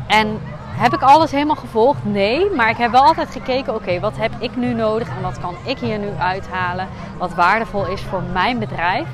en 0.08 0.40
heb 0.76 0.94
ik 0.94 1.02
alles 1.02 1.32
helemaal 1.32 1.56
gevolgd? 1.56 2.06
Nee, 2.06 2.50
maar 2.50 2.70
ik 2.70 2.78
heb 2.78 2.92
wel 2.92 3.04
altijd 3.04 3.32
gekeken, 3.32 3.76
oké, 3.76 4.00
wat 4.00 4.18
heb 4.18 4.32
ik 4.40 4.56
nu 4.56 4.74
nodig 4.74 5.08
en 5.08 5.22
wat 5.22 5.40
kan 5.40 5.56
ik 5.64 5.78
hier 5.78 5.98
nu 5.98 6.10
uithalen? 6.20 6.88
Wat 7.18 7.34
waardevol 7.34 7.88
is 7.88 8.02
voor 8.02 8.24
mijn 8.34 8.60
bedrijf. 8.60 9.08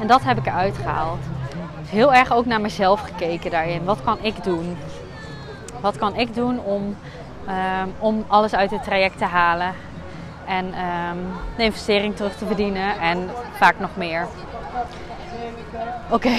En 0.00 0.06
dat 0.06 0.24
heb 0.24 0.38
ik 0.38 0.46
eruit 0.46 0.76
gehaald. 0.76 1.18
Heel 1.88 2.14
erg 2.14 2.32
ook 2.32 2.46
naar 2.46 2.60
mezelf 2.60 3.00
gekeken 3.00 3.50
daarin. 3.50 3.84
Wat 3.84 3.98
kan 4.04 4.18
ik 4.20 4.44
doen? 4.44 4.76
Wat 5.80 5.96
kan 5.96 6.16
ik 6.16 6.34
doen 6.34 6.60
om 6.60 6.96
Um, 7.48 7.94
om 7.98 8.24
alles 8.26 8.54
uit 8.54 8.70
het 8.70 8.82
traject 8.82 9.18
te 9.18 9.24
halen. 9.24 9.74
En 10.46 10.64
um, 10.64 11.32
de 11.56 11.62
investering 11.62 12.16
terug 12.16 12.36
te 12.36 12.46
verdienen 12.46 12.98
en 13.00 13.30
vaak 13.52 13.78
nog 13.78 13.96
meer. 13.96 14.26
Oké, 16.10 16.34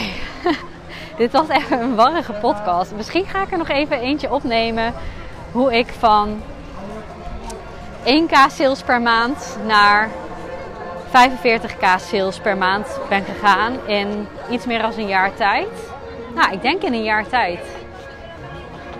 dit 1.17 1.31
was 1.31 1.47
even 1.47 1.81
een 1.81 1.95
warrige 1.95 2.33
podcast. 2.33 2.95
Misschien 2.95 3.25
ga 3.25 3.41
ik 3.41 3.51
er 3.51 3.57
nog 3.57 3.69
even 3.69 3.99
eentje 3.99 4.31
opnemen. 4.31 4.93
Hoe 5.51 5.77
ik 5.77 5.87
van 5.99 6.41
1k 8.03 8.51
sales 8.51 8.81
per 8.81 9.01
maand 9.01 9.57
naar 9.65 10.09
45k 11.07 11.85
sales 11.97 12.39
per 12.39 12.57
maand 12.57 12.99
ben 13.09 13.23
gegaan 13.23 13.73
in 13.85 14.27
iets 14.49 14.65
meer 14.65 14.81
dan 14.81 14.91
een 14.97 15.07
jaar 15.07 15.33
tijd. 15.33 15.91
Nou, 16.35 16.51
ik 16.51 16.61
denk 16.61 16.81
in 16.81 16.93
een 16.93 17.03
jaar 17.03 17.27
tijd. 17.27 17.59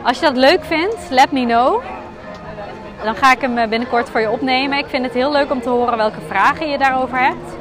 Als 0.08 0.20
je 0.20 0.26
dat 0.26 0.38
leuk 0.38 0.64
vindt, 0.64 1.10
let 1.10 1.32
me 1.32 1.46
know. 1.46 1.84
Dan 3.04 3.16
ga 3.16 3.32
ik 3.32 3.42
hem 3.42 3.58
eh, 3.58 3.70
binnenkort 3.70 4.10
voor 4.10 4.20
je 4.20 4.32
opnemen. 4.32 4.78
Ik 4.78 4.86
vind 4.88 5.06
het 5.06 5.14
heel 5.14 5.32
leuk 5.32 5.52
om 5.52 5.62
te 5.62 5.70
horen 5.70 5.98
welke 5.98 6.20
vragen 6.28 6.70
je 6.70 6.78
daarover 6.78 7.18
hebt. 7.20 7.58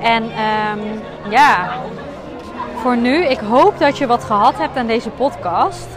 En 0.00 0.22
um, 0.22 1.00
ja, 1.30 1.70
voor 2.76 2.96
nu, 2.96 3.24
ik 3.24 3.38
hoop 3.38 3.78
dat 3.78 3.98
je 3.98 4.06
wat 4.06 4.24
gehad 4.24 4.58
hebt 4.58 4.76
aan 4.76 4.86
deze 4.86 5.10
podcast. 5.10 5.88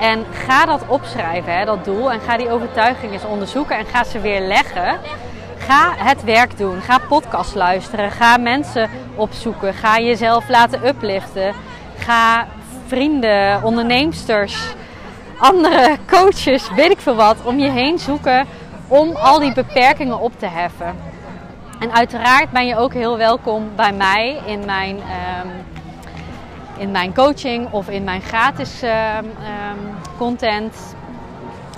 En 0.00 0.24
ga 0.32 0.64
dat 0.64 0.84
opschrijven, 0.86 1.58
hè, 1.58 1.64
dat 1.64 1.84
doel. 1.84 2.12
En 2.12 2.20
ga 2.20 2.36
die 2.36 2.50
overtuiging 2.50 3.12
eens 3.12 3.24
onderzoeken 3.24 3.76
en 3.76 3.86
ga 3.86 4.04
ze 4.04 4.20
weer 4.20 4.40
leggen. 4.40 4.98
Ga 5.58 5.94
het 5.96 6.24
werk 6.24 6.58
doen. 6.58 6.80
Ga 6.80 6.98
podcast 7.08 7.54
luisteren. 7.54 8.10
Ga 8.10 8.36
mensen 8.36 8.90
opzoeken. 9.14 9.74
Ga 9.74 9.98
jezelf 9.98 10.48
laten 10.48 10.86
upliften. 10.86 11.54
Ga 11.98 12.46
vrienden, 12.86 13.62
onderneemsters, 13.62 14.76
andere 15.38 15.96
coaches, 16.06 16.70
weet 16.74 16.90
ik 16.90 17.00
veel 17.00 17.14
wat, 17.14 17.36
om 17.44 17.58
je 17.58 17.70
heen 17.70 17.98
zoeken 17.98 18.46
om 18.88 19.16
al 19.16 19.38
die 19.38 19.52
beperkingen 19.52 20.20
op 20.20 20.38
te 20.38 20.46
heffen. 20.46 20.96
En 21.78 21.92
uiteraard 21.92 22.50
ben 22.50 22.66
je 22.66 22.76
ook 22.76 22.92
heel 22.92 23.16
welkom 23.16 23.70
bij 23.76 23.92
mij 23.92 24.40
in 24.46 24.64
mijn, 24.64 24.96
um, 24.96 25.50
in 26.76 26.90
mijn 26.90 27.14
coaching 27.14 27.70
of 27.70 27.88
in 27.88 28.04
mijn 28.04 28.20
gratis 28.20 28.82
um, 28.82 28.90
um, 28.90 29.96
content 30.16 30.74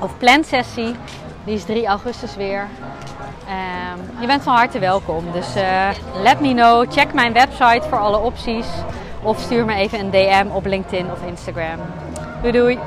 of 0.00 0.18
plansessie. 0.18 0.94
Die 1.44 1.54
is 1.54 1.64
3 1.64 1.86
augustus 1.86 2.36
weer. 2.36 2.68
je 4.20 4.26
bent 4.26 4.42
van 4.42 4.54
harte 4.54 4.78
welkom. 4.78 5.24
Dus 5.32 5.56
uh, 5.56 5.88
let 6.22 6.40
me 6.40 6.52
know. 6.52 6.92
Check 6.92 7.12
mijn 7.14 7.32
website 7.32 7.82
voor 7.88 7.98
alle 7.98 8.18
opties. 8.18 8.66
Of 9.22 9.40
stuur 9.40 9.64
me 9.64 9.74
even 9.74 9.98
een 9.98 10.10
DM 10.10 10.46
op 10.52 10.66
LinkedIn 10.66 11.10
of 11.12 11.26
Instagram. 11.26 11.78
Doei 12.42 12.52
doei! 12.52 12.80